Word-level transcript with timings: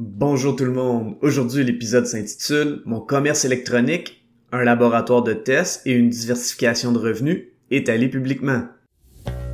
Bonjour 0.00 0.54
tout 0.54 0.64
le 0.64 0.70
monde. 0.70 1.16
Aujourd'hui, 1.22 1.64
l'épisode 1.64 2.06
s'intitule 2.06 2.82
Mon 2.86 3.00
commerce 3.00 3.44
électronique, 3.44 4.24
un 4.52 4.62
laboratoire 4.62 5.24
de 5.24 5.32
tests 5.32 5.84
et 5.86 5.90
une 5.90 6.08
diversification 6.08 6.92
de 6.92 7.00
revenus 7.00 7.46
étalés 7.72 8.06
publiquement. 8.06 8.62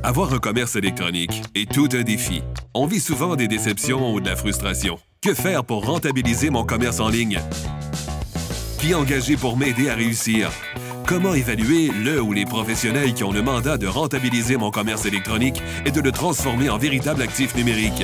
Avoir 0.03 0.35
un 0.35 0.37
commerce 0.37 0.75
électronique 0.75 1.41
est 1.55 1.67
tout 1.71 1.89
un 1.93 2.03
défi. 2.03 2.43
On 2.75 2.85
vit 2.85 2.99
souvent 2.99 3.35
des 3.35 3.47
déceptions 3.47 4.13
ou 4.13 4.21
de 4.21 4.27
la 4.27 4.35
frustration. 4.35 4.99
Que 5.19 5.33
faire 5.33 5.63
pour 5.63 5.83
rentabiliser 5.83 6.51
mon 6.51 6.63
commerce 6.63 6.99
en 6.99 7.09
ligne? 7.09 7.39
Qui 8.77 8.93
engager 8.93 9.37
pour 9.37 9.57
m'aider 9.57 9.89
à 9.89 9.95
réussir? 9.95 10.51
Comment 11.07 11.33
évaluer 11.33 11.89
le 11.89 12.21
ou 12.21 12.33
les 12.33 12.45
professionnels 12.45 13.15
qui 13.15 13.23
ont 13.23 13.31
le 13.31 13.41
mandat 13.41 13.79
de 13.79 13.87
rentabiliser 13.87 14.57
mon 14.57 14.69
commerce 14.69 15.07
électronique 15.07 15.63
et 15.87 15.91
de 15.91 16.01
le 16.01 16.11
transformer 16.11 16.69
en 16.69 16.77
véritable 16.77 17.23
actif 17.23 17.55
numérique? 17.55 18.03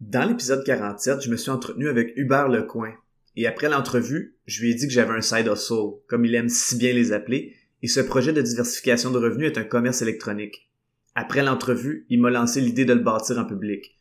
Dans 0.00 0.28
l'épisode 0.28 0.62
47, 0.62 1.22
je 1.22 1.28
me 1.28 1.36
suis 1.36 1.50
entretenu 1.50 1.88
avec 1.88 2.12
Hubert 2.14 2.48
Lecoin. 2.48 2.94
Et 3.34 3.48
après 3.48 3.68
l'entrevue, 3.68 4.36
je 4.46 4.62
lui 4.62 4.70
ai 4.70 4.74
dit 4.74 4.86
que 4.86 4.92
j'avais 4.92 5.12
un 5.12 5.20
side 5.20 5.48
hustle, 5.52 5.98
comme 6.06 6.24
il 6.24 6.36
aime 6.36 6.48
si 6.48 6.76
bien 6.76 6.92
les 6.92 7.12
appeler, 7.12 7.56
et 7.82 7.88
ce 7.88 7.98
projet 7.98 8.32
de 8.32 8.40
diversification 8.40 9.10
de 9.10 9.18
revenus 9.18 9.50
est 9.50 9.58
un 9.58 9.64
commerce 9.64 10.00
électronique. 10.00 10.70
Après 11.16 11.42
l'entrevue, 11.42 12.06
il 12.10 12.20
m'a 12.20 12.30
lancé 12.30 12.60
l'idée 12.60 12.84
de 12.84 12.92
le 12.92 13.00
bâtir 13.00 13.38
en 13.38 13.44
public. 13.44 13.98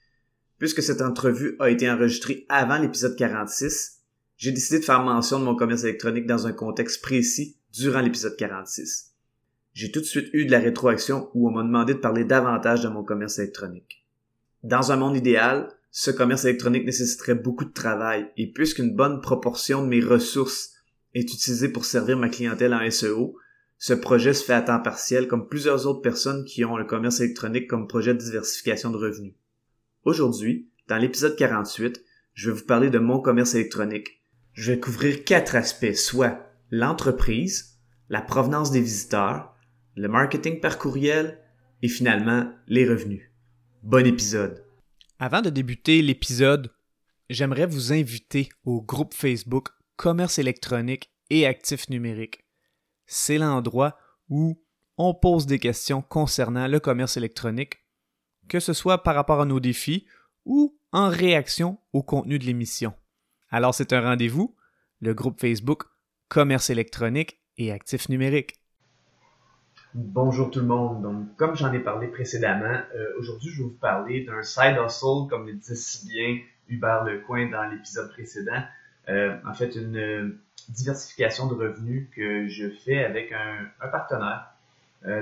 Puisque 0.60 0.84
cette 0.84 1.02
entrevue 1.02 1.56
a 1.60 1.72
été 1.72 1.90
enregistrée 1.90 2.46
avant 2.48 2.78
l'épisode 2.78 3.16
46, 3.16 4.04
j'ai 4.38 4.52
décidé 4.52 4.80
de 4.80 4.86
faire 4.86 5.02
mention 5.02 5.40
de 5.40 5.46
mon 5.46 5.56
commerce 5.56 5.84
électronique 5.84 6.28
dans 6.28 6.46
un 6.46 6.54
contexte 6.54 7.02
précis 7.02 7.58
durant 7.74 8.02
l'épisode 8.02 8.38
46. 8.38 9.14
J'ai 9.74 9.92
tout 9.92 10.02
de 10.02 10.06
suite 10.06 10.30
eu 10.34 10.46
de 10.46 10.52
la 10.52 10.60
rétroaction 10.60 11.32
où 11.34 11.50
on 11.50 11.52
m'a 11.52 11.64
demandé 11.64 11.96
de 11.96 12.00
parler 12.00 12.24
davantage 12.24 12.84
de 12.84 12.88
mon 12.88 13.04
commerce 13.04 13.40
électronique. 13.40 14.06
Dans 14.62 14.92
un 14.92 14.96
monde 14.96 15.18
idéal, 15.18 15.70
ce 15.92 16.12
commerce 16.12 16.46
électronique 16.46 16.86
nécessiterait 16.86 17.36
beaucoup 17.36 17.66
de 17.66 17.74
travail 17.74 18.30
et 18.38 18.52
puisqu'une 18.52 18.96
bonne 18.96 19.22
proportion 19.22 19.82
de 19.82 19.88
mes 19.88 20.02
ressources 20.02 20.74
est 21.14 21.34
utilisée 21.34 21.70
pour 21.70 21.86
servir 21.86 22.18
ma 22.18 22.30
clientèle 22.30 22.74
en 22.74 22.90
SEO, 22.90 23.38
ce 23.78 23.94
projet 23.94 24.34
se 24.34 24.44
fait 24.44 24.54
à 24.54 24.62
temps 24.62 24.82
partiel 24.82 25.28
comme 25.28 25.48
plusieurs 25.48 25.86
autres 25.86 26.02
personnes 26.02 26.46
qui 26.46 26.66
ont 26.66 26.78
le 26.78 26.86
commerce 26.86 27.20
électronique 27.20 27.68
comme 27.68 27.88
projet 27.88 28.14
de 28.14 28.20
diversification 28.20 28.90
de 28.90 28.98
revenus. 28.98 29.34
Aujourd'hui, 30.04 30.70
dans 30.88 30.98
l'épisode 30.98 31.36
48, 31.36 32.04
je 32.34 32.50
vais 32.50 32.58
vous 32.58 32.66
parler 32.66 32.90
de 32.90 33.00
mon 33.00 33.20
commerce 33.20 33.56
électronique. 33.56 34.24
Je 34.54 34.72
vais 34.72 34.80
couvrir 34.80 35.24
quatre 35.24 35.56
aspects, 35.56 35.94
soit 35.94 36.40
l'entreprise, 36.72 37.78
la 38.10 38.22
provenance 38.22 38.72
des 38.72 38.82
visiteurs, 38.82 39.54
le 39.96 40.08
marketing 40.08 40.60
par 40.60 40.78
courriel 40.78 41.40
et 41.82 41.88
finalement 41.88 42.52
les 42.68 42.88
revenus. 42.88 43.32
Bon 43.84 44.06
épisode. 44.06 44.67
Avant 45.20 45.42
de 45.42 45.50
débuter 45.50 46.04
l'épisode, 46.04 46.72
j'aimerais 47.28 47.66
vous 47.66 47.92
inviter 47.92 48.50
au 48.66 48.84
groupe 48.84 49.16
Facebook 49.16 49.70
Commerce 49.96 50.38
électronique 50.38 51.12
et 51.32 51.48
actifs 51.48 51.90
numériques. 51.90 52.46
C'est 53.08 53.40
l'endroit 53.40 53.98
où 54.30 54.62
on 54.96 55.16
pose 55.16 55.48
des 55.48 55.58
questions 55.58 56.04
concernant 56.04 56.68
le 56.68 56.80
commerce 56.80 57.18
électronique, 57.18 57.80
que 58.48 58.60
ce 58.60 58.74
soit 58.74 59.02
par 59.02 59.16
rapport 59.16 59.42
à 59.42 59.46
nos 59.46 59.60
défis 59.60 60.06
ou 60.46 60.80
en 60.92 61.10
réaction 61.10 61.80
au 61.94 62.04
contenu 62.04 62.38
de 62.38 62.46
l'émission. 62.46 62.94
Alors 63.50 63.74
c'est 63.74 63.94
un 63.94 64.02
rendez-vous, 64.02 64.56
le 65.00 65.16
groupe 65.16 65.42
Facebook 65.42 65.84
Commerce 66.28 66.70
électronique 66.70 67.42
et 67.58 67.72
actifs 67.72 68.10
numériques. 68.10 68.54
Bonjour 70.00 70.52
tout 70.52 70.60
le 70.60 70.68
monde. 70.68 71.02
Donc, 71.02 71.36
comme 71.38 71.56
j'en 71.56 71.74
ai 71.74 71.80
parlé 71.80 72.06
précédemment, 72.08 72.84
euh, 72.96 73.18
aujourd'hui, 73.18 73.50
je 73.50 73.58
vais 73.58 73.64
vous 73.64 73.78
parler 73.82 74.24
d'un 74.24 74.44
side 74.44 74.78
hustle, 74.78 75.28
comme 75.28 75.48
le 75.48 75.54
disait 75.54 75.74
si 75.74 76.08
bien 76.08 76.38
Hubert 76.70 77.04
Lecoin 77.04 77.50
dans 77.50 77.64
l'épisode 77.64 78.12
précédent. 78.12 78.62
Euh, 79.10 79.36
en 79.44 79.56
fait, 79.56 79.76
une 79.76 79.98
euh, 79.98 80.40
diversification 80.70 81.48
de 81.48 81.56
revenus 81.56 82.10
que 82.16 82.48
je 82.48 82.70
fais 82.70 83.04
avec 83.04 83.32
un, 83.32 83.88
partenaire. 83.88 84.54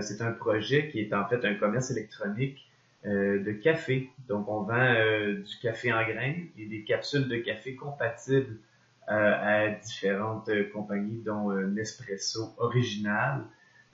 c'est 0.01 0.21
un 0.21 0.33
projet 0.33 0.89
qui 0.89 0.99
est 0.99 1.13
en 1.13 1.25
fait 1.25 1.45
un 1.45 1.55
commerce 1.55 1.89
électronique 1.91 2.69
de 3.05 3.51
café. 3.53 4.09
Donc, 4.27 4.49
on 4.49 4.63
vend 4.63 4.93
du 4.93 5.57
café 5.61 5.93
en 5.93 6.03
graines 6.03 6.47
et 6.57 6.65
des 6.65 6.83
capsules 6.83 7.29
de 7.29 7.37
café 7.37 7.75
compatibles 7.75 8.57
à 9.07 9.69
différentes 9.69 10.51
compagnies, 10.73 11.21
dont 11.23 11.53
Nespresso 11.53 12.53
Original, 12.57 13.39
euh, 13.39 13.43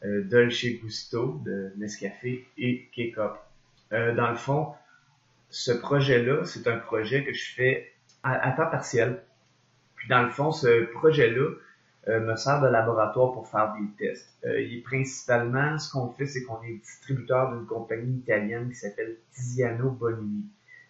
Dolce 0.03 0.65
Gusto 0.81 1.41
de 1.45 1.71
Nescafé 1.77 2.47
et 2.57 2.89
K-Cup. 2.95 3.33
Euh, 3.93 4.15
dans 4.15 4.29
le 4.29 4.35
fond, 4.35 4.73
ce 5.49 5.71
projet-là, 5.71 6.45
c'est 6.45 6.67
un 6.67 6.77
projet 6.77 7.23
que 7.23 7.33
je 7.33 7.53
fais 7.53 7.91
à, 8.23 8.51
temps 8.51 8.69
partiel. 8.69 9.23
Puis 9.95 10.07
dans 10.07 10.21
le 10.23 10.29
fond, 10.29 10.51
ce 10.51 10.85
projet-là 10.93 11.49
euh, 12.07 12.19
me 12.19 12.35
sert 12.35 12.61
de 12.61 12.67
laboratoire 12.67 13.31
pour 13.33 13.47
faire 13.47 13.75
des 13.79 13.87
tests. 13.97 14.29
et 14.43 14.81
principalement, 14.83 15.77
ce 15.77 15.91
qu'on 15.91 16.09
fait, 16.09 16.25
c'est 16.25 16.43
qu'on 16.43 16.61
est 16.63 16.73
distributeur 16.73 17.51
d'une 17.51 17.67
compagnie 17.67 18.17
italienne 18.17 18.69
qui 18.69 18.75
s'appelle 18.75 19.17
Tiziano 19.33 19.91
Bonini. 19.91 20.45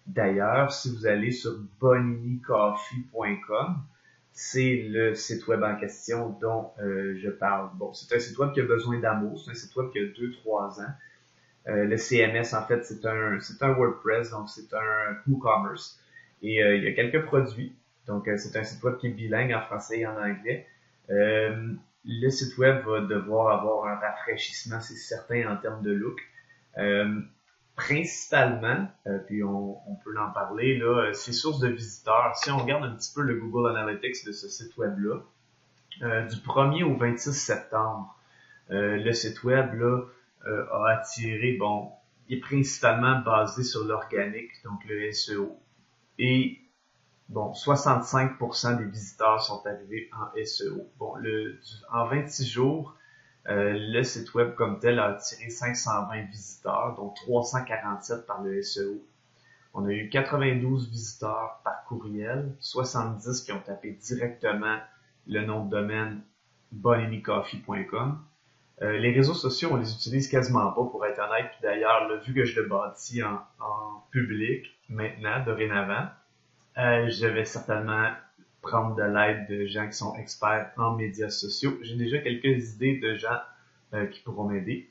D'ailleurs, 0.07 0.71
si 0.71 0.95
vous 0.95 1.05
allez 1.05 1.31
sur 1.31 1.59
boninicoffee.com, 1.79 3.75
c'est 4.33 4.87
le 4.89 5.13
site 5.13 5.47
web 5.47 5.63
en 5.63 5.75
question 5.75 6.29
dont 6.41 6.71
euh, 6.81 7.17
je 7.17 7.29
parle. 7.29 7.69
Bon, 7.75 7.93
c'est 7.93 8.15
un 8.15 8.19
site 8.19 8.37
web 8.37 8.53
qui 8.53 8.61
a 8.61 8.63
besoin 8.63 8.99
d'amour, 8.99 9.41
c'est 9.43 9.51
un 9.51 9.53
site 9.53 9.75
web 9.75 9.91
qui 9.91 9.99
a 9.99 10.03
2-3 10.03 10.81
ans. 10.81 10.93
Euh, 11.67 11.85
le 11.85 11.97
CMS, 11.97 12.53
en 12.53 12.65
fait, 12.65 12.83
c'est 12.83 13.05
un, 13.05 13.39
c'est 13.39 13.61
un 13.61 13.73
WordPress, 13.73 14.31
donc 14.31 14.49
c'est 14.49 14.73
un 14.73 15.17
WooCommerce. 15.27 15.99
Et 16.41 16.63
euh, 16.63 16.77
il 16.77 16.83
y 16.83 16.87
a 16.87 16.93
quelques 16.93 17.25
produits. 17.25 17.75
Donc, 18.07 18.27
c'est 18.37 18.57
un 18.57 18.63
site 18.63 18.81
web 18.83 18.97
qui 18.97 19.07
est 19.07 19.11
bilingue 19.11 19.53
en 19.53 19.61
français 19.61 19.99
et 19.99 20.07
en 20.07 20.17
anglais. 20.17 20.65
le 21.07 22.29
site 22.29 22.57
web 22.57 22.83
va 22.83 23.01
devoir 23.01 23.59
avoir 23.59 23.85
un 23.85 23.95
rafraîchissement, 23.95 24.79
c'est 24.79 24.95
certain, 24.95 25.51
en 25.51 25.57
termes 25.57 25.83
de 25.83 25.91
look 25.91 26.19
principalement, 27.81 28.87
euh, 29.07 29.17
puis 29.25 29.43
on, 29.43 29.75
peut 30.03 30.15
en 30.19 30.29
parler, 30.29 30.77
là, 30.77 31.07
euh, 31.07 31.13
c'est 31.13 31.33
source 31.33 31.59
de 31.59 31.67
visiteurs. 31.67 32.33
Si 32.35 32.51
on 32.51 32.57
regarde 32.57 32.83
un 32.83 32.95
petit 32.95 33.11
peu 33.13 33.21
le 33.21 33.39
Google 33.39 33.69
Analytics 33.75 34.23
de 34.25 34.31
ce 34.31 34.47
site 34.47 34.77
web-là, 34.77 35.21
euh, 36.03 36.27
du 36.27 36.35
1er 36.35 36.83
au 36.83 36.95
26 36.95 37.33
septembre, 37.33 38.15
le 38.69 39.11
site 39.11 39.43
web 39.43 39.73
là, 39.73 40.03
a 40.45 40.91
attiré, 40.91 41.57
bon, 41.59 41.91
il 42.29 42.37
est 42.37 42.39
principalement 42.39 43.19
basé 43.19 43.63
sur 43.63 43.83
l'organique, 43.83 44.51
donc 44.63 44.79
le 44.85 45.11
SEO. 45.11 45.59
Et 46.19 46.61
bon, 47.27 47.51
65% 47.51 48.77
des 48.77 48.85
visiteurs 48.85 49.41
sont 49.41 49.61
arrivés 49.65 50.09
en 50.13 50.29
SEO. 50.45 50.87
Bon, 50.99 51.15
le, 51.15 51.59
en 51.91 52.07
26 52.07 52.49
jours, 52.49 52.95
euh, 53.49 53.73
le 53.75 54.03
site 54.03 54.33
web 54.33 54.53
comme 54.55 54.79
tel 54.79 54.99
a 54.99 55.07
attiré 55.07 55.49
520 55.49 56.21
visiteurs, 56.29 56.95
dont 56.95 57.09
347 57.09 58.25
par 58.27 58.43
le 58.43 58.61
SEO. 58.61 59.03
On 59.73 59.85
a 59.85 59.91
eu 59.91 60.09
92 60.09 60.89
visiteurs 60.89 61.61
par 61.63 61.83
courriel, 61.85 62.53
70 62.59 63.41
qui 63.41 63.51
ont 63.51 63.59
tapé 63.59 63.91
directement 63.91 64.77
le 65.27 65.45
nom 65.45 65.65
de 65.65 65.71
domaine 65.71 66.21
boninicoffee.com. 66.71 68.19
Euh, 68.81 68.97
les 68.97 69.11
réseaux 69.11 69.33
sociaux, 69.33 69.69
on 69.71 69.77
les 69.77 69.93
utilise 69.93 70.27
quasiment 70.27 70.71
pas 70.71 70.83
pour 70.83 71.05
être 71.05 71.19
honnête. 71.19 71.51
D'ailleurs, 71.61 72.09
vu 72.25 72.33
que 72.33 72.43
je 72.43 72.59
le 72.59 72.67
bâtis 72.67 73.23
en, 73.23 73.39
public 74.11 74.65
maintenant, 74.89 75.41
dorénavant, 75.45 76.07
euh, 76.77 77.09
je 77.09 77.27
vais 77.27 77.45
certainement 77.45 78.09
prendre 78.61 78.95
de 78.95 79.03
l'aide 79.03 79.47
de 79.49 79.65
gens 79.65 79.87
qui 79.87 79.97
sont 79.97 80.15
experts 80.15 80.71
en 80.77 80.95
médias 80.95 81.29
sociaux. 81.29 81.77
J'ai 81.81 81.95
déjà 81.95 82.19
quelques 82.19 82.73
idées 82.73 82.97
de 82.99 83.15
gens 83.15 83.39
euh, 83.93 84.05
qui 84.05 84.21
pourront 84.21 84.45
m'aider. 84.45 84.89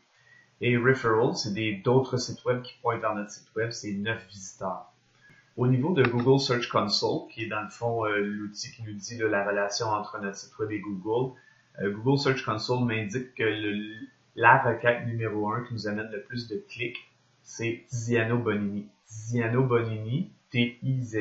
Et 0.61 0.77
referrals, 0.77 1.37
c'est 1.37 1.55
d'autres 1.85 2.19
sites 2.19 2.45
web 2.45 2.61
qui 2.63 2.75
pointent 2.83 3.01
dans 3.01 3.15
notre 3.15 3.31
site 3.31 3.49
web, 3.57 3.71
c'est 3.71 3.93
9 3.93 4.27
visiteurs. 4.29 4.93
Au 5.57 5.67
niveau 5.67 5.95
de 5.95 6.03
Google 6.03 6.39
Search 6.39 6.69
Console, 6.69 7.29
qui 7.31 7.45
est 7.45 7.49
dans 7.49 7.63
le 7.63 7.71
fond 7.71 8.05
euh, 8.05 8.19
l'outil 8.19 8.71
qui 8.73 8.83
nous 8.83 8.93
dit 8.93 9.17
la 9.19 9.47
relation 9.47 9.87
entre 9.87 10.21
notre 10.21 10.37
site 10.37 10.59
web 10.59 10.71
et 10.73 10.81
Google, 10.81 11.35
euh, 11.81 11.91
Google 11.91 12.19
Search 12.19 12.45
Console 12.45 12.85
m'indique 12.85 13.35
que 13.35 13.43
le, 13.43 13.95
la 14.37 14.59
requête 14.59 15.07
numéro 15.07 15.51
1 15.51 15.65
qui 15.65 15.75
nous 15.75 15.89
amène 15.89 16.11
le 16.11 16.23
plus 16.23 16.49
de 16.49 16.63
clics, 16.69 16.99
c'est 17.43 17.85
Tiziano 17.89 18.39
Bonini. 18.39 18.89
Tiziano 19.07 19.63
Bonini, 19.65 20.31
T-I-Z-I-A-N-O 20.51 21.21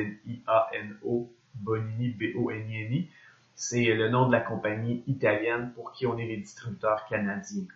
Bonini, 1.54 2.08
B-O-N-I-N-I. 2.10 3.08
C'est 3.54 3.94
le 3.94 4.08
nom 4.08 4.26
de 4.26 4.32
la 4.32 4.40
compagnie 4.40 5.02
italienne 5.06 5.72
pour 5.74 5.92
qui 5.92 6.06
on 6.06 6.16
est 6.16 6.26
les 6.26 6.38
distributeurs 6.38 7.06
canadiens. 7.08 7.66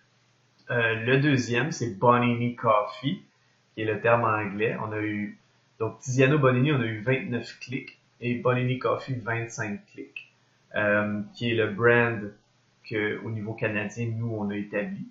Euh, 0.70 0.94
le 0.94 1.20
deuxième, 1.20 1.72
c'est 1.72 1.98
Bonini 1.98 2.54
Coffee, 2.56 3.22
qui 3.74 3.82
est 3.82 3.84
le 3.84 4.00
terme 4.00 4.24
anglais. 4.24 4.76
On 4.82 4.92
a 4.92 5.00
eu, 5.00 5.38
donc 5.78 5.98
Tiziano 5.98 6.38
Bonini, 6.38 6.72
on 6.72 6.80
a 6.80 6.86
eu 6.86 7.00
29 7.00 7.58
clics 7.60 7.98
et 8.20 8.36
Bonini 8.36 8.78
Coffee 8.78 9.14
25 9.14 9.84
clics, 9.92 10.32
euh, 10.74 11.20
qui 11.34 11.50
est 11.50 11.54
le 11.54 11.70
brand 11.70 12.32
que, 12.88 13.20
au 13.24 13.30
niveau 13.30 13.52
canadien, 13.52 14.10
nous, 14.16 14.34
on 14.34 14.50
a 14.50 14.56
établi. 14.56 15.06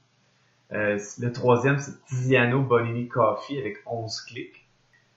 Euh, 0.72 0.98
le 1.20 1.32
troisième, 1.32 1.78
c'est 1.78 2.04
Tiziano 2.06 2.62
Bonini 2.62 3.08
Coffee 3.08 3.60
avec 3.60 3.78
11 3.86 4.22
clics. 4.22 4.63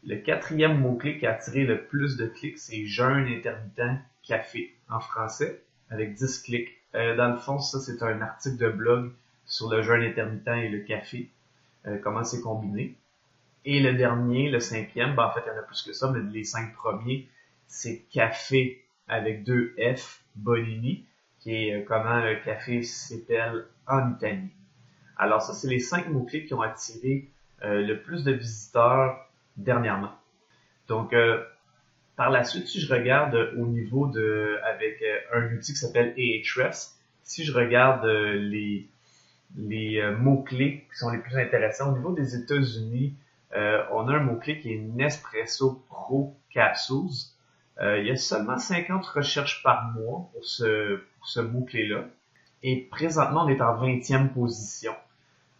Le 0.06 0.18
quatrième 0.18 0.78
mot-clic 0.78 1.18
qui 1.18 1.26
a 1.26 1.32
attiré 1.32 1.64
le 1.64 1.84
plus 1.84 2.16
de 2.16 2.26
clics, 2.26 2.58
c'est 2.58 2.86
jeûne 2.86 3.26
intermittent 3.26 4.00
café 4.22 4.72
en 4.88 5.00
français 5.00 5.64
avec 5.90 6.14
10 6.14 6.42
clics. 6.42 6.68
Euh, 6.94 7.16
dans 7.16 7.28
le 7.28 7.38
fond, 7.38 7.58
ça, 7.58 7.80
c'est 7.80 8.00
un 8.04 8.22
article 8.22 8.56
de 8.56 8.68
blog 8.68 9.12
sur 9.46 9.68
le 9.68 9.82
jeûne 9.82 10.02
intermittent 10.02 10.46
et 10.46 10.68
le 10.68 10.78
café, 10.84 11.28
euh, 11.86 11.98
comment 11.98 12.22
c'est 12.22 12.40
combiné. 12.40 12.94
Et 13.64 13.80
le 13.80 13.94
dernier, 13.94 14.48
le 14.48 14.60
cinquième, 14.60 15.16
ben, 15.16 15.24
en 15.24 15.32
fait, 15.32 15.40
il 15.44 15.48
y 15.48 15.50
en 15.50 15.58
a 15.58 15.62
plus 15.62 15.82
que 15.82 15.92
ça, 15.92 16.08
mais 16.12 16.20
les 16.32 16.44
cinq 16.44 16.72
premiers, 16.74 17.28
c'est 17.66 18.04
café 18.12 18.84
avec 19.08 19.42
deux 19.42 19.74
F, 19.76 20.22
Bonini, 20.36 21.04
qui 21.40 21.52
est 21.52 21.74
euh, 21.74 21.84
comment 21.84 22.20
le 22.20 22.36
café 22.44 22.84
s'appelle 22.84 23.66
en 23.88 24.12
Italie. 24.12 24.52
Alors 25.16 25.42
ça, 25.42 25.52
c'est 25.52 25.68
les 25.68 25.80
cinq 25.80 26.08
mots-clés 26.08 26.44
qui 26.44 26.54
ont 26.54 26.62
attiré 26.62 27.28
euh, 27.64 27.82
le 27.82 28.00
plus 28.00 28.22
de 28.22 28.32
visiteurs 28.32 29.25
dernièrement. 29.56 30.12
Donc, 30.88 31.12
euh, 31.12 31.42
par 32.16 32.30
la 32.30 32.44
suite, 32.44 32.66
si 32.66 32.80
je 32.80 32.92
regarde 32.92 33.34
au 33.58 33.66
niveau 33.66 34.06
de, 34.06 34.58
avec 34.64 35.02
un 35.34 35.52
outil 35.54 35.72
qui 35.72 35.78
s'appelle 35.78 36.14
Ahrefs, 36.16 36.92
si 37.22 37.44
je 37.44 37.52
regarde 37.52 38.06
les, 38.06 38.88
les 39.56 40.10
mots-clés 40.18 40.86
qui 40.90 40.98
sont 40.98 41.10
les 41.10 41.18
plus 41.18 41.36
intéressants, 41.36 41.92
au 41.92 41.96
niveau 41.96 42.12
des 42.12 42.36
États-Unis, 42.36 43.14
on 43.52 44.08
a 44.08 44.14
un 44.14 44.20
mot-clé 44.20 44.60
qui 44.60 44.72
est 44.72 44.78
Nespresso 44.78 45.84
Pro 45.88 46.34
Capsules. 46.56 47.34
Euh, 47.80 48.00
il 48.00 48.06
y 48.06 48.10
a 48.10 48.16
seulement 48.16 48.58
50 48.58 49.04
recherches 49.04 49.62
par 49.62 49.92
mois 49.92 50.30
pour 50.32 50.44
ce, 50.44 50.96
pour 50.96 51.28
ce 51.28 51.40
mot-clé-là. 51.40 52.06
Et 52.62 52.88
présentement, 52.90 53.44
on 53.44 53.48
est 53.48 53.60
en 53.60 53.76
20e 53.76 54.32
position. 54.32 54.94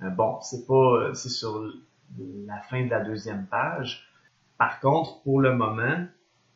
Euh, 0.03 0.09
bon, 0.09 0.41
c'est 0.41 0.67
pas, 0.67 1.13
c'est 1.13 1.29
sur 1.29 1.63
la 2.47 2.61
fin 2.61 2.85
de 2.85 2.91
la 2.91 3.01
deuxième 3.01 3.47
page. 3.47 4.09
Par 4.59 4.81
contre, 4.81 5.23
pour 5.23 5.41
le 5.41 5.55
moment, 5.55 6.07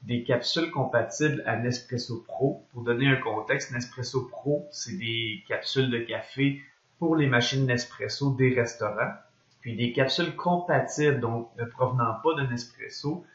des 0.03 0.23
capsules 0.25 0.71
compatibles 0.71 1.43
à 1.47 1.57
Nespresso 1.57 2.25
Pro. 2.27 2.65
Pour 2.73 2.83
donner 2.83 3.09
un 3.09 3.17
contexte, 3.17 3.73
Nespresso 3.73 4.29
Pro, 4.29 4.67
c'est 4.71 4.97
des 4.97 5.45
capsules 5.47 5.91
de 5.91 5.99
café 5.99 6.61
pour 6.99 7.17
les 7.17 7.27
machines 7.27 7.67
Nespresso 7.67 8.35
des 8.35 8.55
restaurants. 8.55 9.13
Puis 9.61 9.77
des 9.77 9.93
capsules 9.93 10.35
compatibles, 10.37 11.21
donc 11.21 11.51
ne 11.59 11.65
provenant 11.65 12.15
pas 12.23 12.35
de 12.35 12.47
Nespresso, 12.47 13.27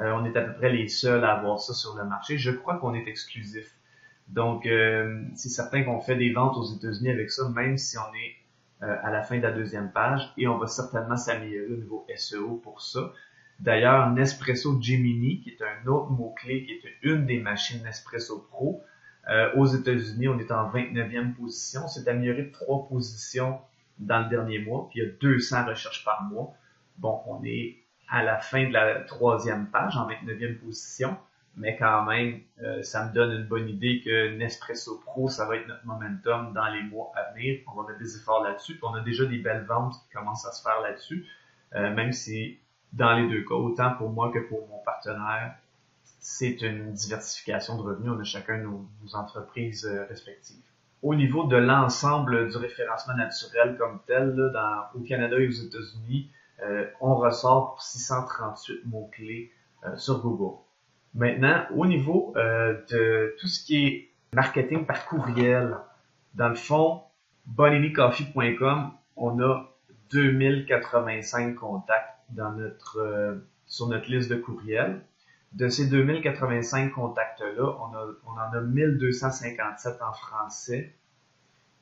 euh, 0.00 0.12
on 0.12 0.24
est 0.24 0.36
à 0.36 0.40
peu 0.40 0.54
près 0.54 0.70
les 0.70 0.88
seuls 0.88 1.24
à 1.24 1.34
avoir 1.34 1.60
ça 1.60 1.74
sur 1.74 1.94
le 1.94 2.04
marché. 2.04 2.38
Je 2.38 2.50
crois 2.50 2.78
qu'on 2.78 2.94
est 2.94 3.06
exclusif. 3.06 3.74
Donc, 4.28 4.64
euh, 4.64 5.22
c'est 5.34 5.50
certain 5.50 5.82
qu'on 5.82 6.00
fait 6.00 6.16
des 6.16 6.32
ventes 6.32 6.56
aux 6.56 6.64
États-Unis 6.64 7.10
avec 7.10 7.30
ça, 7.30 7.48
même 7.50 7.76
si 7.76 7.98
on 7.98 8.14
est 8.14 8.34
euh, 8.84 8.96
à 9.02 9.10
la 9.10 9.22
fin 9.22 9.38
de 9.38 9.42
la 9.42 9.52
deuxième 9.52 9.90
page, 9.90 10.32
et 10.36 10.46
on 10.46 10.58
va 10.58 10.66
certainement 10.66 11.16
s'améliorer 11.16 11.72
au 11.72 11.76
niveau 11.76 12.06
SEO 12.16 12.60
pour 12.62 12.80
ça. 12.82 13.12
D'ailleurs, 13.60 14.10
Nespresso 14.10 14.80
Gemini, 14.80 15.40
qui 15.40 15.50
est 15.50 15.62
un 15.62 15.86
autre 15.88 16.10
mot-clé, 16.10 16.64
qui 16.64 16.72
est 16.72 16.94
une 17.02 17.26
des 17.26 17.40
machines 17.40 17.82
Nespresso 17.82 18.46
Pro, 18.50 18.82
aux 19.54 19.66
États-Unis, 19.66 20.28
on 20.28 20.38
est 20.38 20.52
en 20.52 20.70
29e 20.70 21.34
position. 21.34 21.82
On 21.84 21.88
s'est 21.88 22.06
amélioré 22.08 22.42
de 22.42 22.52
trois 22.52 22.86
positions 22.86 23.58
dans 23.98 24.20
le 24.20 24.28
dernier 24.28 24.58
mois, 24.58 24.88
puis 24.90 25.00
il 25.00 25.06
y 25.06 25.08
a 25.08 25.12
200 25.20 25.66
recherches 25.66 26.04
par 26.04 26.24
mois. 26.24 26.54
Bon, 26.98 27.20
on 27.26 27.42
est 27.44 27.78
à 28.08 28.22
la 28.22 28.38
fin 28.38 28.66
de 28.68 28.72
la 28.72 29.00
troisième 29.00 29.66
page, 29.68 29.96
en 29.96 30.08
29e 30.08 30.58
position. 30.58 31.16
Mais 31.56 31.76
quand 31.76 32.04
même, 32.04 32.40
euh, 32.62 32.82
ça 32.82 33.06
me 33.06 33.14
donne 33.14 33.32
une 33.32 33.46
bonne 33.46 33.68
idée 33.68 34.02
que 34.04 34.36
Nespresso 34.36 35.00
Pro, 35.04 35.28
ça 35.28 35.46
va 35.46 35.56
être 35.56 35.68
notre 35.68 35.86
momentum 35.86 36.52
dans 36.52 36.66
les 36.66 36.82
mois 36.82 37.12
à 37.14 37.32
venir. 37.32 37.60
On 37.68 37.80
va 37.80 37.88
mettre 37.88 38.00
des 38.00 38.16
efforts 38.16 38.42
là-dessus. 38.42 38.78
On 38.82 38.94
a 38.94 39.00
déjà 39.00 39.24
des 39.24 39.38
belles 39.38 39.64
ventes 39.64 39.94
qui 39.94 40.14
commencent 40.14 40.46
à 40.46 40.52
se 40.52 40.62
faire 40.62 40.80
là-dessus. 40.80 41.26
Euh, 41.74 41.94
même 41.94 42.12
si 42.12 42.58
dans 42.92 43.14
les 43.14 43.28
deux 43.28 43.42
cas, 43.42 43.54
autant 43.54 43.92
pour 43.94 44.10
moi 44.10 44.30
que 44.32 44.38
pour 44.38 44.66
mon 44.68 44.78
partenaire, 44.78 45.56
c'est 46.20 46.62
une 46.62 46.92
diversification 46.92 47.76
de 47.76 47.82
revenus. 47.82 48.12
On 48.16 48.20
a 48.20 48.24
chacun 48.24 48.58
nos, 48.58 48.86
entreprises 49.14 49.84
euh, 49.84 50.06
respectives. 50.08 50.62
Au 51.02 51.14
niveau 51.14 51.44
de 51.44 51.56
l'ensemble 51.56 52.48
du 52.48 52.56
référencement 52.56 53.14
naturel 53.14 53.76
comme 53.76 54.00
tel, 54.06 54.34
dans, 54.34 54.84
au 54.94 55.00
Canada 55.00 55.38
et 55.38 55.46
aux 55.46 55.50
États-Unis, 55.50 56.30
euh, 56.62 56.86
on 57.00 57.16
ressort 57.16 57.72
pour 57.72 57.82
638 57.82 58.86
mots-clés 58.86 59.52
euh, 59.84 59.96
sur 59.96 60.20
Google. 60.20 60.56
Maintenant, 61.14 61.64
au 61.74 61.86
niveau 61.86 62.34
euh, 62.36 62.74
de 62.90 63.36
tout 63.38 63.46
ce 63.46 63.64
qui 63.64 63.86
est 63.86 64.10
marketing 64.32 64.84
par 64.84 65.06
courriel, 65.06 65.76
dans 66.34 66.48
le 66.48 66.56
fond, 66.56 67.02
boninicoffee.com, 67.46 68.90
on 69.16 69.40
a 69.40 69.70
2085 70.10 71.54
contacts 71.54 72.18
dans 72.30 72.52
notre, 72.52 73.42
sur 73.66 73.86
notre 73.86 74.10
liste 74.10 74.30
de 74.30 74.36
courriel. 74.36 75.02
De 75.52 75.68
ces 75.68 75.88
2085 75.88 76.92
contacts-là, 76.92 77.76
on, 77.80 77.92
on 78.26 78.32
en 78.32 78.52
a 78.52 78.60
1257 78.60 80.02
en 80.02 80.12
français 80.12 80.94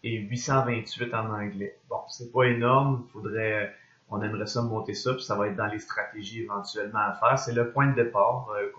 et 0.05 0.19
828 0.19 1.15
en 1.15 1.31
anglais. 1.33 1.79
Bon, 1.89 2.01
c'est 2.09 2.31
pas 2.33 2.45
énorme, 2.45 3.05
il 3.07 3.13
faudrait 3.13 3.75
on 4.13 4.21
aimerait 4.21 4.47
ça 4.47 4.61
monter 4.61 4.93
ça, 4.93 5.15
puis 5.15 5.23
ça 5.23 5.35
va 5.37 5.49
être 5.49 5.57
dans 5.57 5.67
les 5.67 5.79
stratégies 5.79 6.43
éventuellement 6.43 6.99
à 6.99 7.15
faire. 7.15 7.39
C'est 7.39 7.55
le 7.55 7.71
point 7.71 7.87
de 7.89 7.95
départ 7.95 8.51
euh, 8.51 8.71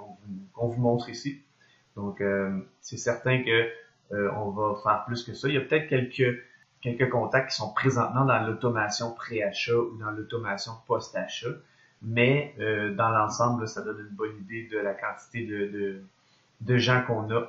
qu'on 0.53 0.67
vous, 0.67 0.79
montre 0.79 1.09
ici. 1.09 1.41
Donc, 1.95 2.21
euh, 2.21 2.55
c'est 2.81 2.97
certain 2.97 3.43
que 3.43 3.67
euh, 4.13 4.31
on 4.37 4.51
va 4.51 4.75
faire 4.83 5.03
plus 5.05 5.23
que 5.23 5.33
ça. 5.33 5.47
Il 5.47 5.55
y 5.55 5.57
a 5.57 5.61
peut-être 5.61 5.87
quelques 6.81 7.09
contacts 7.09 7.49
qui 7.49 7.55
sont 7.55 7.73
présentement 7.73 8.25
dans 8.25 8.45
l'automation 8.45 9.11
pré-achat 9.11 9.75
ou 9.75 9.97
dans 9.97 10.11
l'automation 10.11 10.73
post-achat, 10.85 11.55
mais 12.03 12.55
dans 12.97 13.09
l'ensemble, 13.09 13.67
ça 13.67 13.81
donne 13.81 13.99
une 14.01 14.15
bonne 14.15 14.37
idée 14.41 14.67
de 14.67 14.77
la 14.77 14.93
quantité 14.93 15.45
de 15.45 16.77
gens 16.77 17.01
qu'on 17.07 17.31
a. 17.31 17.47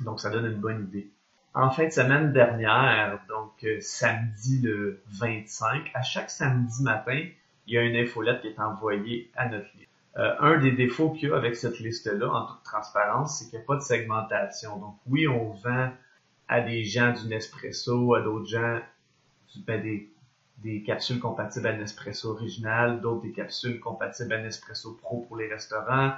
Donc, 0.00 0.18
ça 0.18 0.30
donne 0.30 0.46
une 0.46 0.60
bonne 0.60 0.84
idée 0.84 1.10
en 1.56 1.70
fin 1.70 1.86
de 1.86 1.90
semaine 1.90 2.34
dernière, 2.34 3.18
donc 3.30 3.64
euh, 3.64 3.78
samedi 3.80 4.60
le 4.60 5.02
25, 5.06 5.90
à 5.94 6.02
chaque 6.02 6.28
samedi 6.28 6.82
matin, 6.82 7.18
il 7.66 7.74
y 7.74 7.78
a 7.78 7.82
une 7.82 7.96
infolette 7.96 8.42
qui 8.42 8.48
est 8.48 8.60
envoyée 8.60 9.30
à 9.34 9.48
notre 9.48 9.66
liste. 9.74 9.88
Euh, 10.18 10.34
un 10.38 10.58
des 10.58 10.72
défauts 10.72 11.10
qu'il 11.12 11.30
y 11.30 11.32
a 11.32 11.36
avec 11.36 11.56
cette 11.56 11.78
liste-là, 11.78 12.28
en 12.30 12.46
toute 12.46 12.62
transparence, 12.62 13.38
c'est 13.38 13.46
qu'il 13.46 13.58
n'y 13.58 13.64
a 13.64 13.66
pas 13.66 13.76
de 13.76 13.80
segmentation. 13.80 14.76
Donc 14.78 14.96
oui, 15.06 15.26
on 15.28 15.52
vend 15.52 15.90
à 16.46 16.60
des 16.60 16.84
gens 16.84 17.14
du 17.14 17.26
Nespresso, 17.26 18.14
à 18.14 18.20
d'autres 18.20 18.48
gens 18.48 18.80
ben, 19.66 19.82
des, 19.82 20.10
des 20.58 20.82
capsules 20.82 21.20
compatibles 21.20 21.68
à 21.68 21.72
Nespresso 21.72 22.32
original, 22.32 23.00
d'autres 23.00 23.22
des 23.22 23.32
capsules 23.32 23.80
compatibles 23.80 24.34
à 24.34 24.42
Nespresso 24.42 24.92
Pro 25.00 25.22
pour 25.22 25.38
les 25.38 25.48
restaurants, 25.48 26.12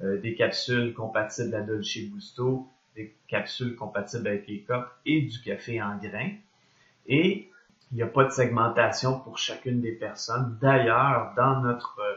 euh, 0.00 0.20
des 0.20 0.36
capsules 0.36 0.94
compatibles 0.94 1.56
à 1.56 1.62
Dolce 1.62 1.98
Gusto 2.08 2.68
des 2.96 3.14
capsules 3.28 3.76
compatibles 3.76 4.26
avec 4.26 4.48
les 4.48 4.62
copes 4.62 4.88
et 5.04 5.22
du 5.22 5.40
café 5.40 5.80
en 5.80 5.96
grains. 5.96 6.32
Et 7.06 7.50
il 7.92 7.96
n'y 7.96 8.02
a 8.02 8.06
pas 8.06 8.24
de 8.24 8.30
segmentation 8.30 9.20
pour 9.20 9.38
chacune 9.38 9.80
des 9.80 9.92
personnes. 9.92 10.58
D'ailleurs, 10.60 11.32
dans 11.36 11.60
notre 11.60 12.00
euh, 12.00 12.14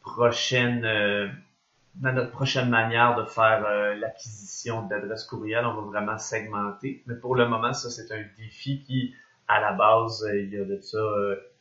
prochaine 0.00 0.84
euh, 0.84 1.28
dans 1.96 2.12
notre 2.12 2.32
prochaine 2.32 2.68
manière 2.68 3.14
de 3.14 3.24
faire 3.24 3.64
euh, 3.64 3.94
l'acquisition 3.94 4.82
d'adresses 4.82 5.24
courriel, 5.24 5.64
on 5.64 5.80
va 5.80 5.82
vraiment 5.82 6.18
segmenter. 6.18 7.04
Mais 7.06 7.14
pour 7.14 7.36
le 7.36 7.46
moment, 7.46 7.72
ça, 7.72 7.88
c'est 7.88 8.12
un 8.12 8.24
défi 8.36 8.82
qui, 8.82 9.14
à 9.46 9.60
la 9.60 9.72
base, 9.74 10.28
il 10.34 10.52
y 10.52 10.58
a 10.58 10.64
de 10.64 10.80
ça, 10.80 10.98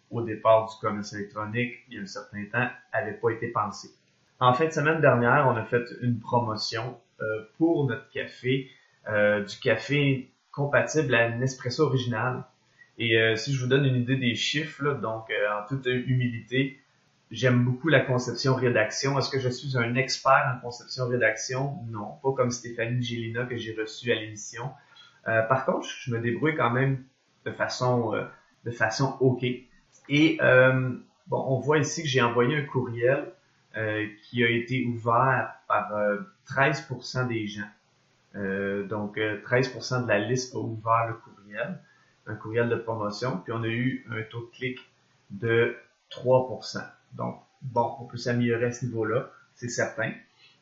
au 0.09 0.21
départ 0.23 0.69
du 0.69 0.75
commerce 0.81 1.13
électronique, 1.13 1.75
il 1.87 1.97
y 1.97 1.99
a 1.99 2.01
un 2.01 2.07
certain 2.07 2.45
temps, 2.51 2.67
n'avait 2.91 3.13
pas 3.13 3.29
été 3.29 3.49
pensé. 3.49 3.89
En 4.39 4.53
fin 4.53 4.65
de 4.65 4.71
semaine 4.71 5.01
dernière, 5.01 5.45
on 5.47 5.55
a 5.55 5.63
fait 5.65 5.85
une 6.01 6.19
promotion 6.19 6.97
pour 7.57 7.87
notre 7.87 8.09
café, 8.09 8.69
euh, 9.07 9.43
du 9.43 9.57
café 9.57 10.31
compatible 10.51 11.13
à 11.15 11.29
Nespresso 11.29 11.83
original. 11.83 12.45
Et 12.97 13.17
euh, 13.17 13.35
si 13.35 13.53
je 13.53 13.61
vous 13.61 13.67
donne 13.67 13.85
une 13.85 13.95
idée 13.95 14.15
des 14.15 14.35
chiffres, 14.35 14.93
donc 14.93 15.29
en 15.51 15.67
toute 15.67 15.85
humilité, 15.87 16.79
j'aime 17.31 17.63
beaucoup 17.63 17.89
la 17.89 17.99
conception 17.99 18.55
rédaction. 18.55 19.17
Est-ce 19.17 19.29
que 19.29 19.39
je 19.39 19.49
suis 19.49 19.77
un 19.77 19.95
expert 19.95 20.53
en 20.55 20.59
conception 20.61 21.07
rédaction? 21.07 21.77
Non, 21.89 22.17
pas 22.21 22.31
comme 22.33 22.51
Stéphanie 22.51 23.01
Gélina 23.01 23.45
que 23.45 23.57
j'ai 23.57 23.73
reçue 23.73 24.11
à 24.11 24.15
l'émission. 24.15 24.69
par 25.25 25.65
contre, 25.65 25.87
je 25.87 26.11
me 26.11 26.19
débrouille 26.19 26.55
quand 26.55 26.69
même 26.69 27.03
de 27.45 27.51
façon 27.51 28.13
de 28.63 28.71
façon 28.71 29.17
ok. 29.19 29.43
Et 30.09 30.37
bon, 31.27 31.45
on 31.47 31.59
voit 31.59 31.79
ici 31.79 32.03
que 32.03 32.07
j'ai 32.07 32.21
envoyé 32.21 32.55
un 32.55 32.65
courriel 32.65 33.33
qui 34.21 34.43
a 34.43 34.49
été 34.49 34.85
ouvert 34.85 35.55
par 35.67 35.91
13% 36.47 37.27
des 37.27 37.47
gens. 37.47 37.69
Euh, 38.35 38.85
donc, 38.87 39.17
13% 39.17 40.03
de 40.03 40.07
la 40.07 40.19
liste 40.19 40.55
a 40.55 40.59
ouvert 40.59 41.07
le 41.07 41.13
courriel, 41.15 41.79
un 42.27 42.35
courriel 42.35 42.69
de 42.69 42.75
promotion, 42.75 43.37
puis 43.43 43.53
on 43.53 43.63
a 43.63 43.67
eu 43.67 44.05
un 44.09 44.23
taux 44.23 44.41
de 44.41 44.57
clic 44.57 44.79
de 45.29 45.75
3%. 46.11 46.83
Donc, 47.13 47.39
bon, 47.61 47.95
on 47.99 48.05
peut 48.05 48.17
s'améliorer 48.17 48.65
à 48.65 48.71
ce 48.71 48.85
niveau-là, 48.85 49.29
c'est 49.55 49.69
certain, 49.69 50.11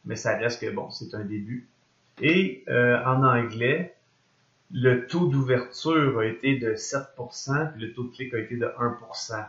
mais 0.05 0.15
ça 0.15 0.37
reste 0.37 0.61
que, 0.61 0.69
bon, 0.69 0.89
c'est 0.89 1.13
un 1.15 1.23
début. 1.23 1.67
Et 2.21 2.65
en 2.67 3.23
anglais, 3.23 3.95
le 4.73 5.07
taux 5.07 5.27
d'ouverture 5.27 6.19
a 6.19 6.25
été 6.25 6.57
de 6.57 6.73
7%, 6.75 7.71
puis 7.71 7.81
le 7.81 7.93
taux 7.93 8.03
de 8.03 8.11
clic 8.11 8.33
a 8.33 8.39
été 8.39 8.55
de 8.55 8.65
1%, 8.65 9.45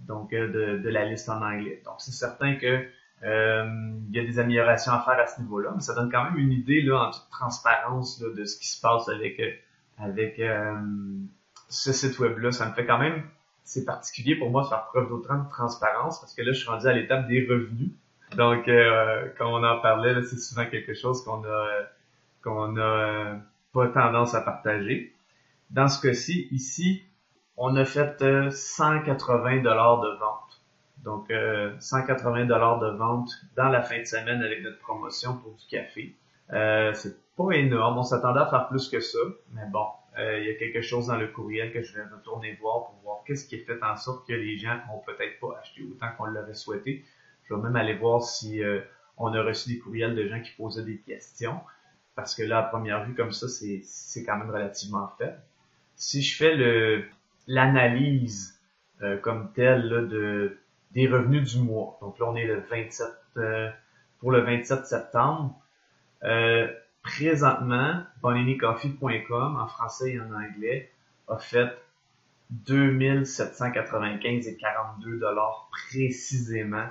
donc 0.00 0.30
de, 0.30 0.78
de 0.78 0.88
la 0.88 1.04
liste 1.04 1.28
en 1.28 1.42
anglais. 1.42 1.82
Donc, 1.84 1.94
c'est 1.98 2.12
certain 2.12 2.56
que 2.56 2.66
euh, 2.66 2.82
il 3.22 4.14
y 4.16 4.18
a 4.20 4.24
des 4.24 4.38
améliorations 4.38 4.92
à 4.92 5.00
faire 5.00 5.18
à 5.18 5.26
ce 5.26 5.40
niveau-là, 5.40 5.72
mais 5.74 5.80
ça 5.80 5.94
donne 5.94 6.10
quand 6.10 6.24
même 6.24 6.36
une 6.36 6.52
idée 6.52 6.82
là, 6.82 7.08
en 7.08 7.10
toute 7.10 7.28
transparence 7.30 8.20
là, 8.20 8.28
de 8.34 8.44
ce 8.44 8.58
qui 8.58 8.68
se 8.68 8.80
passe 8.80 9.08
avec, 9.08 9.40
euh, 9.40 9.50
avec 9.98 10.38
euh, 10.38 10.74
ce 11.68 11.92
site 11.92 12.18
web-là. 12.18 12.52
Ça 12.52 12.68
me 12.68 12.74
fait 12.74 12.86
quand 12.86 12.98
même, 12.98 13.22
c'est 13.64 13.84
particulier 13.84 14.36
pour 14.36 14.50
moi 14.50 14.62
de 14.62 14.68
faire 14.68 14.84
preuve 14.86 15.08
d'autant 15.08 15.38
de 15.38 15.48
transparence 15.48 16.20
parce 16.20 16.34
que 16.34 16.42
là, 16.42 16.52
je 16.52 16.58
suis 16.58 16.68
rendu 16.68 16.86
à 16.86 16.92
l'étape 16.92 17.26
des 17.26 17.46
revenus. 17.46 17.90
Donc, 18.36 18.68
euh, 18.68 19.28
quand 19.38 19.52
on 19.52 19.64
en 19.64 19.80
parlait, 19.80 20.22
c'est 20.22 20.38
souvent 20.38 20.66
quelque 20.66 20.94
chose 20.94 21.24
qu'on 21.24 21.44
a 21.44 21.66
qu'on 22.42 22.76
a 22.76 23.38
pas 23.72 23.88
tendance 23.88 24.34
à 24.34 24.40
partager. 24.40 25.12
Dans 25.70 25.88
ce 25.88 26.00
cas-ci, 26.00 26.46
ici, 26.52 27.02
on 27.56 27.74
a 27.74 27.84
fait 27.84 28.22
180 28.50 29.62
dollars 29.62 30.00
de 30.00 30.08
vente. 30.18 30.62
Donc, 31.04 31.32
180 31.78 32.40
euh, 32.40 32.44
dollars 32.46 32.80
de 32.80 32.88
vente 32.88 33.30
dans 33.56 33.68
la 33.68 33.82
fin 33.82 33.98
de 33.98 34.04
semaine 34.04 34.42
avec 34.42 34.62
notre 34.62 34.78
promotion 34.78 35.36
pour 35.36 35.52
du 35.54 35.66
café. 35.66 36.14
Euh, 36.52 36.92
c'est 36.94 37.16
pas 37.36 37.52
énorme. 37.52 37.98
On 37.98 38.02
s'attendait 38.02 38.40
à 38.40 38.46
faire 38.46 38.68
plus 38.68 38.88
que 38.88 39.00
ça, 39.00 39.18
mais 39.52 39.66
bon, 39.70 39.86
euh, 40.18 40.40
il 40.40 40.46
y 40.46 40.50
a 40.50 40.54
quelque 40.54 40.80
chose 40.80 41.06
dans 41.08 41.16
le 41.16 41.28
courriel 41.28 41.72
que 41.72 41.82
je 41.82 41.94
vais 41.94 42.02
retourner 42.02 42.56
voir 42.60 42.86
pour 42.86 42.94
voir 43.02 43.18
qu'est-ce 43.26 43.46
qui 43.46 43.56
a 43.56 43.58
fait 43.58 43.82
en 43.82 43.96
sorte 43.96 44.26
que 44.26 44.32
les 44.32 44.56
gens 44.56 44.78
ont 44.92 45.00
peut-être 45.00 45.38
pas 45.40 45.58
acheté 45.60 45.82
autant 45.82 46.08
qu'on 46.16 46.26
l'aurait 46.26 46.54
souhaité. 46.54 47.04
Je 47.44 47.54
vais 47.54 47.60
même 47.60 47.76
aller 47.76 47.94
voir 47.94 48.22
si 48.22 48.60
on 49.16 49.32
a 49.32 49.42
reçu 49.42 49.68
des 49.68 49.78
courriels 49.78 50.16
de 50.16 50.26
gens 50.26 50.40
qui 50.40 50.50
posaient 50.52 50.82
des 50.82 50.98
questions, 50.98 51.60
parce 52.16 52.34
que 52.34 52.42
là, 52.42 52.58
à 52.58 52.62
première 52.64 53.04
vue, 53.04 53.14
comme 53.14 53.30
ça, 53.30 53.46
c'est 53.48 54.24
quand 54.24 54.36
même 54.36 54.50
relativement 54.50 55.08
faible. 55.18 55.40
Si 55.94 56.22
je 56.22 56.36
fais 56.36 56.56
le 56.56 57.04
l'analyse 57.46 58.60
comme 59.22 59.52
telle 59.52 59.88
là, 59.88 60.02
de 60.02 60.58
des 60.96 61.06
revenus 61.06 61.52
du 61.52 61.60
mois. 61.60 61.96
Donc 62.00 62.18
là, 62.18 62.26
on 62.26 62.34
est 62.34 62.46
le 62.46 62.60
27 62.70 63.06
euh, 63.36 63.68
pour 64.18 64.32
le 64.32 64.40
27 64.40 64.86
septembre. 64.86 65.54
Euh, 66.24 66.72
présentement, 67.02 68.02
boninicoffee.com 68.22 69.56
en 69.60 69.68
français 69.68 70.12
et 70.12 70.20
en 70.20 70.32
anglais 70.32 70.90
a 71.28 71.36
fait 71.36 71.70
2795 72.50 74.48
et 74.48 74.56
42 74.56 75.18
dollars 75.18 75.68
précisément 75.70 76.86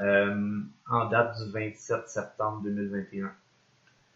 euh, 0.00 0.60
en 0.90 1.04
date 1.08 1.36
du 1.38 1.52
27 1.52 2.08
septembre 2.08 2.62
2021. 2.64 3.32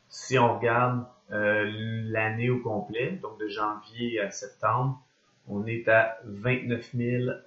Si 0.09 0.37
on 0.37 0.59
regarde 0.59 1.05
l'année 1.31 2.49
au 2.49 2.59
complet, 2.61 3.21
donc 3.23 3.39
de 3.39 3.49
janvier 3.49 4.19
à 4.19 4.31
septembre, 4.31 5.01
on 5.49 5.67
est 5.67 5.89
à 5.89 6.19
29 6.25 6.95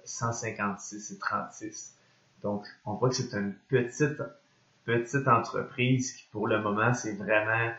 156 0.04 1.12
et 1.12 1.18
36. 1.18 1.96
Donc, 2.42 2.66
on 2.84 2.94
voit 2.94 3.08
que 3.08 3.14
c'est 3.14 3.32
une 3.36 3.54
petite, 3.68 4.22
petite 4.84 5.28
entreprise 5.28 6.12
qui, 6.12 6.26
pour 6.32 6.48
le 6.48 6.60
moment, 6.60 6.92
c'est 6.92 7.14
vraiment, 7.14 7.72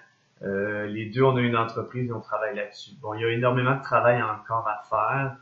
euh, 0.44 0.88
les 0.88 1.08
deux, 1.08 1.24
on 1.24 1.36
a 1.36 1.42
une 1.42 1.58
entreprise 1.58 2.10
et 2.10 2.14
on 2.14 2.22
travaille 2.22 2.56
là-dessus. 2.56 2.92
Bon, 3.02 3.14
il 3.14 3.22
y 3.22 3.26
a 3.26 3.30
énormément 3.30 3.76
de 3.76 3.84
travail 3.84 4.22
encore 4.22 4.68
à 4.68 4.84
faire 4.90 5.38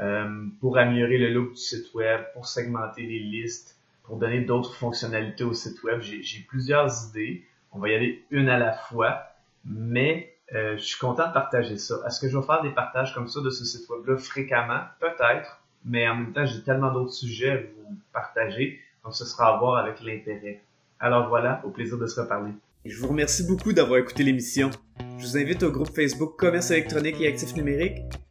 euh, 0.00 0.46
pour 0.60 0.78
améliorer 0.78 1.18
le 1.18 1.30
look 1.30 1.50
du 1.50 1.56
site 1.56 1.92
web, 1.94 2.20
pour 2.32 2.46
segmenter 2.46 3.02
les 3.02 3.18
listes, 3.18 3.76
pour 4.04 4.16
donner 4.16 4.40
d'autres 4.40 4.74
fonctionnalités 4.74 5.44
au 5.44 5.52
site 5.52 5.82
web. 5.82 6.00
J'ai 6.00 6.40
plusieurs 6.48 7.08
idées. 7.08 7.44
On 7.72 7.78
va 7.78 7.88
y 7.88 7.94
aller 7.94 8.24
une 8.30 8.48
à 8.48 8.58
la 8.58 8.72
fois, 8.72 9.22
mais 9.64 10.34
euh, 10.54 10.76
je 10.76 10.82
suis 10.82 10.98
content 10.98 11.28
de 11.28 11.32
partager 11.32 11.78
ça. 11.78 11.96
Est-ce 12.06 12.20
que 12.20 12.28
je 12.28 12.36
vais 12.36 12.44
faire 12.44 12.62
des 12.62 12.70
partages 12.70 13.14
comme 13.14 13.28
ça 13.28 13.40
de 13.40 13.50
ce 13.50 13.64
site 13.64 13.88
web-là 13.88 14.16
fréquemment? 14.16 14.80
Peut-être, 14.98 15.60
mais 15.84 16.08
en 16.08 16.16
même 16.16 16.32
temps, 16.32 16.44
j'ai 16.44 16.62
tellement 16.62 16.92
d'autres 16.92 17.12
sujets 17.12 17.50
à 17.50 17.56
vous 17.56 17.96
partager, 18.12 18.80
donc 19.04 19.14
ce 19.14 19.24
sera 19.24 19.54
à 19.54 19.58
voir 19.58 19.76
avec 19.84 20.00
l'intérêt. 20.00 20.62
Alors 20.98 21.28
voilà, 21.28 21.62
au 21.64 21.70
plaisir 21.70 21.98
de 21.98 22.06
se 22.06 22.20
reparler. 22.20 22.52
Je 22.84 22.98
vous 22.98 23.08
remercie 23.08 23.46
beaucoup 23.46 23.72
d'avoir 23.72 24.00
écouté 24.00 24.22
l'émission. 24.22 24.70
Je 25.18 25.26
vous 25.26 25.36
invite 25.36 25.62
au 25.62 25.70
groupe 25.70 25.94
Facebook 25.94 26.36
Commerce 26.36 26.70
électronique 26.70 27.20
et 27.20 27.28
actifs 27.28 27.54
numériques. 27.54 28.02